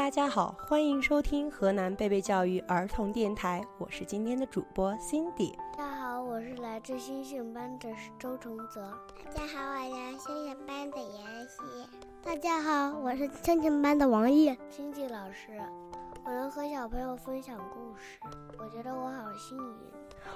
[0.00, 5.54] 大家好，欢迎收听河南贝贝教育儿童电台，我是今天的主播 Cindy。
[5.76, 7.86] 大家好，我是来自星星班的
[8.18, 8.80] 周崇泽。
[9.26, 11.86] 大家好，我是星星班的妍希。
[12.22, 14.56] 大家好，我是星星班的王毅。
[14.70, 15.60] 星际老师，
[16.24, 18.18] 我能和小朋友分享故事，
[18.58, 19.74] 我觉得我好幸运。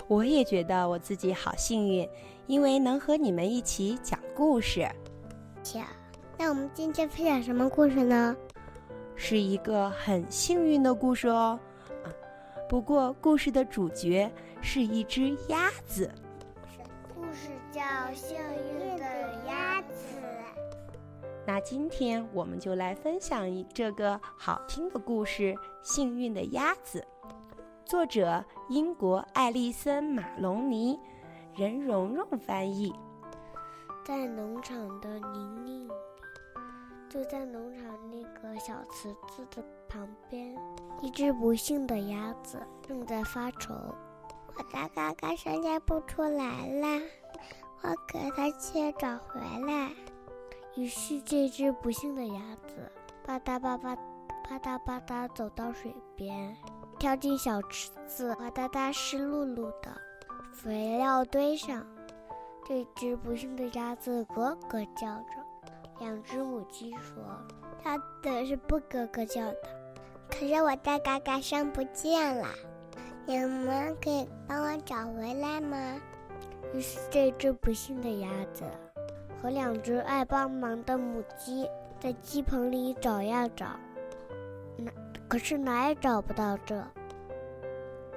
[0.07, 2.07] 我也觉得我自己好幸运，
[2.47, 4.87] 因为能和你们一起讲故事。
[5.63, 5.83] 切，
[6.37, 8.37] 那我们今天分享什么故事呢？
[9.17, 11.59] 是一个很幸运的故事哦，
[12.05, 12.07] 啊，
[12.69, 14.31] 不过故事的主角
[14.61, 16.11] 是一只鸭子。
[17.15, 17.81] 故事叫
[18.15, 19.05] 《幸运的
[19.47, 20.17] 鸭子》。
[21.47, 27.05] 那今天我们就来分享一这个好听的故事《幸运的鸭子》，
[27.85, 30.99] 作者英国艾丽森·马龙尼，
[31.55, 32.93] 任蓉蓉翻译。
[34.05, 35.89] 在农场的泥泞里。
[37.15, 40.53] 就在农场那个小池子的旁边，
[41.01, 43.73] 一只不幸的鸭子正在发愁。
[43.73, 47.05] 我的哥哥生不出来了，
[47.83, 49.93] 我给它去找回来。
[50.75, 52.91] 于是，这只不幸的鸭子
[53.25, 56.57] 吧嗒吧嗒、吧嗒吧嗒走到水边，
[56.99, 59.97] 跳进小池子，哗嗒嗒湿漉漉的
[60.53, 61.87] 肥料堆上。
[62.67, 65.44] 这只不幸的鸭子咯咯叫着。
[66.01, 67.23] 两只母鸡说
[67.83, 69.57] ：“它的是不咯咯叫的，
[70.29, 72.49] 可是我的嘎嘎声不见了，
[73.27, 76.01] 你们可以帮我找回来吗？”
[76.75, 78.65] 于是，这只不幸的鸭子
[79.41, 81.69] 和两只爱帮忙的母鸡
[82.01, 83.67] 在鸡棚里找呀找，
[84.77, 84.91] 哪
[85.29, 86.59] 可是哪也找不到。
[86.67, 86.85] 这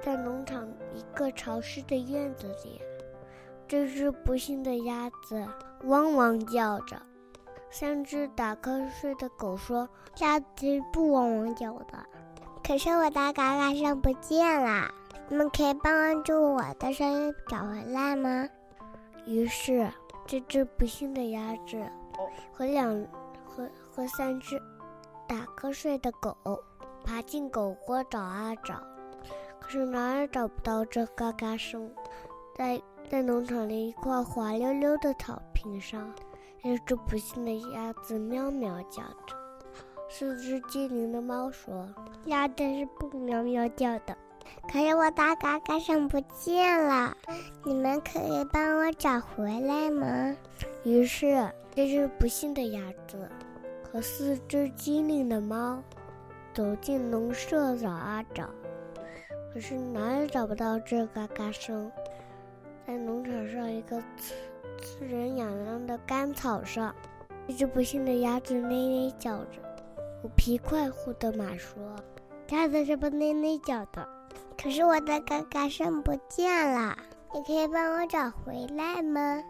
[0.02, 2.80] 在农场一个潮湿的院子里，
[3.68, 5.46] 这只不幸的鸭子
[5.84, 7.00] 汪汪叫着。
[7.70, 9.88] 三只打瞌睡的狗说
[10.18, 12.06] ：“鸭子不汪汪叫的，
[12.66, 14.90] 可是我的嘎嘎声不见了，
[15.28, 18.48] 你们可以帮助我的声音找回来吗？”
[19.26, 19.90] 于是，
[20.26, 21.82] 这只不幸的鸭子
[22.52, 23.06] 和两
[23.46, 24.60] 和和三只
[25.26, 26.34] 打瞌睡的狗
[27.04, 28.82] 爬进狗窝找啊找，
[29.60, 31.90] 可是哪儿也找不到这嘎嘎声。
[32.56, 36.12] 在在农场的一块滑溜溜的草坪上。
[36.62, 39.36] 一只不幸的鸭子喵喵叫着，
[40.08, 41.88] 四只机灵的猫说
[42.26, 44.16] ：“鸭子是不喵喵叫的。”
[44.72, 47.16] 可是我的嘎嘎声不见了，
[47.64, 50.34] 你们可以帮我找回来吗？
[50.84, 53.30] 于是，这只不幸的鸭子
[53.92, 55.82] 和四只机灵的猫
[56.54, 58.48] 走进农舍找啊找，
[59.52, 61.90] 可是哪也找不到这嘎嘎声。
[62.86, 64.02] 在农场上，一个
[64.82, 65.04] 刺。
[65.04, 66.94] 人痒痒的干草上，
[67.46, 69.60] 一只不幸的鸭子内内叫着。
[70.20, 71.80] 虎皮快活的马说
[72.50, 74.08] ：“鸭子是不内内叫的，
[74.60, 76.96] 可是我的嘎嘎声不见了，
[77.32, 79.42] 你可以帮我找回来吗？”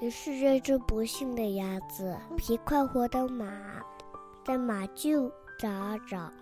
[0.00, 3.46] 于是，这只不幸的鸭子皮快活的马
[4.44, 6.32] 在马厩找啊找，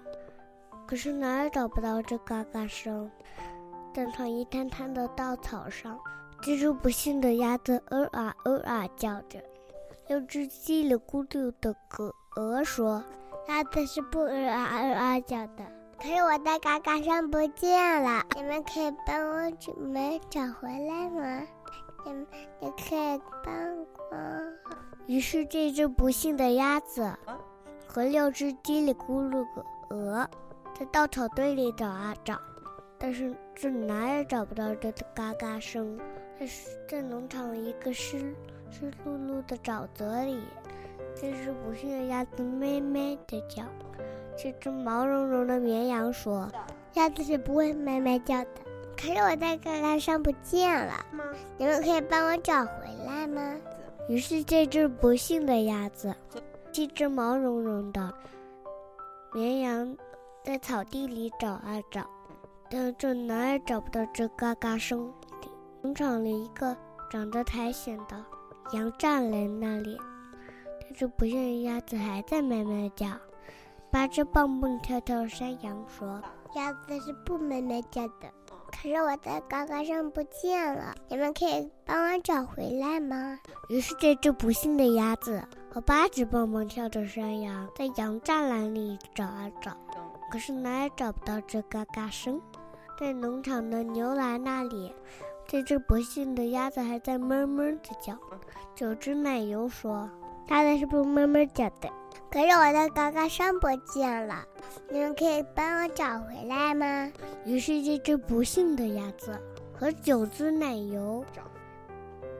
[0.87, 3.11] 可是哪也找不到这嘎嘎声。
[3.93, 5.99] 在躺一滩滩的稻草上。
[6.43, 9.39] 这只不幸的鸭子哦啊哦啊叫着，
[10.09, 13.05] 六只叽里咕噜的鹅鹅说
[13.49, 15.65] ：“鸭子是不哦啊哦啊叫的，
[15.99, 21.47] 可是我的嘎嘎声不见了，你们可以帮我准备找回来吗？
[22.07, 22.27] 你们
[22.61, 23.55] 也可以帮
[24.11, 24.17] 我。”
[25.07, 27.13] 于是，这只不幸的鸭子
[27.87, 30.27] 和六只叽里咕噜的鹅
[30.79, 32.41] 在稻草堆里找啊找，
[32.97, 36.01] 但是这哪也找不到这嘎嘎声。
[36.41, 36.47] 在
[36.89, 38.35] 在农场一个湿
[38.71, 40.41] 湿漉漉的沼泽里，
[41.15, 43.63] 这只不幸的鸭子咩咩的叫。
[44.39, 46.51] 这只毛茸茸的绵羊说
[46.97, 48.49] ：“鸭子是不会咩咩叫的。”
[48.97, 50.95] 可是我在嘎嘎上不见了，
[51.59, 52.73] 你们可以帮我找回
[53.07, 53.57] 来吗？
[54.09, 56.15] 于是这只不幸的鸭子，
[56.73, 58.15] 这只毛茸茸的
[59.35, 59.95] 绵羊，
[60.43, 62.09] 在草地里找啊找，
[62.71, 65.13] 但这哪也找不到这嘎嘎声。
[65.83, 66.77] 农场里一个
[67.09, 68.23] 长得苔藓的
[68.73, 69.99] 羊栅栏那里，
[70.79, 73.07] 这只不幸的鸭子还在咩咩叫。
[73.91, 76.21] 八只蹦蹦跳跳山羊说
[76.55, 78.31] ：“鸭子是不咩咩叫的，
[78.71, 83.39] 可是我的嘎嘎声不见了，你们可以帮我找回来吗？”
[83.71, 85.43] 于是这只不幸的鸭子
[85.73, 89.75] 和八只蹦蹦跳的山羊在羊栅栏里找啊找，
[90.31, 92.39] 可是哪也找不到这嘎嘎声。
[92.99, 94.95] 在农场的牛栏那里。
[95.51, 98.17] 这只不幸的鸭子还在哞哞的叫。
[98.73, 100.09] 九只奶油说
[100.47, 101.91] ：“鸭子是不是哞哞叫的？
[102.31, 104.45] 可是我的嘎嘎声不见了，
[104.89, 107.11] 你们可以帮我找回来吗？
[107.45, 109.37] 于是这只不幸的鸭子
[109.75, 111.25] 和九只奶油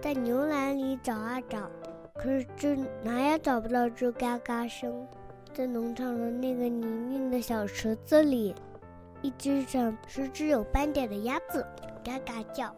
[0.01, 1.69] 在牛栏里找啊找，
[2.15, 5.05] 可是这哪也找不到这嘎嘎声。
[5.53, 8.55] 在农场的那个泥泞的小池子里，
[9.21, 11.67] 一只长十只有斑点的鸭子
[12.05, 12.73] 嘎嘎叫。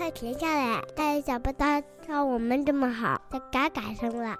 [0.00, 0.80] 快停下来！
[0.96, 1.66] 大家想不到
[2.06, 4.34] 像我们这么好，在嘎嘎声了。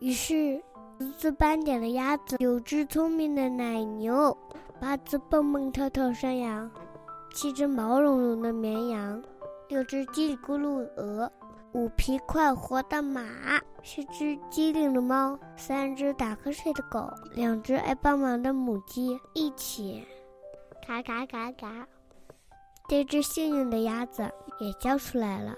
[0.00, 0.62] 于是，
[1.00, 4.36] 十只斑点的鸭子，九只聪明的奶牛，
[4.78, 6.70] 八只蹦蹦跳跳山羊，
[7.32, 9.22] 七只毛茸茸的绵羊，
[9.68, 11.32] 六只叽里咕噜鹅，
[11.72, 13.22] 五匹快活的马，
[13.80, 20.04] 十只机灵的猫，三只打瞌睡的狗，两只爱帮忙的母鸡，一起
[20.86, 21.88] 嘎嘎嘎嘎。
[22.88, 24.22] 这只幸运的鸭子
[24.60, 25.56] 也叫出来了，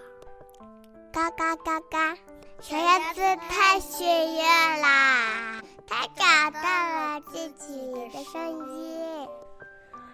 [1.13, 2.17] 嘎嘎嘎嘎！
[2.59, 3.21] 小鸭子
[3.51, 4.43] 太幸运
[4.81, 9.29] 啦，它找到了自己的声音。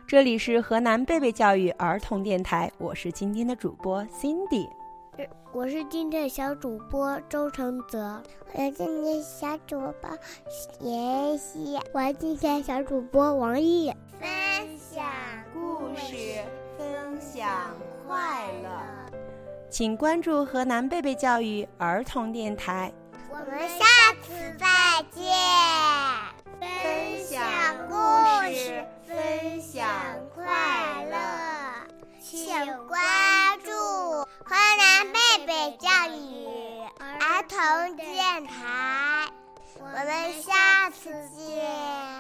[0.09, 4.69] 这里是河南贝贝教育儿童电台，我是今天的主播 Cindy，
[5.53, 8.21] 我是今天的小主播周承泽，
[8.53, 10.11] 我是今天小主播
[10.81, 13.95] 妍希，我是今天小主播王毅，
[18.07, 18.71] 快乐，
[19.71, 22.93] 请关注河南贝贝教育儿童电台。
[23.31, 23.85] 我们下
[24.23, 24.67] 次再
[25.11, 25.33] 见。
[26.61, 27.43] 分享
[27.89, 27.95] 故
[28.55, 29.89] 事，分享
[30.35, 30.45] 快
[31.11, 31.17] 乐，
[32.21, 32.55] 请
[32.87, 33.01] 关
[33.65, 33.71] 注
[34.45, 36.47] 河南贝贝教育
[36.99, 39.29] 儿童电台。
[39.81, 42.14] 我们下次见。